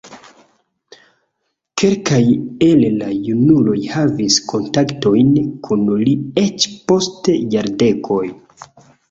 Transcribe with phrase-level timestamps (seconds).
[1.81, 2.21] Kelkaj
[2.67, 5.31] el la junuloj havis kontaktojn
[5.69, 8.25] kun li eĉ post jardekoj.